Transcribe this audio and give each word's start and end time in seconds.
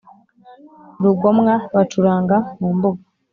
rugomwa 1.03 1.53
bacuranga 1.73 2.37
mu 2.59 2.69
mbuga 2.75 3.01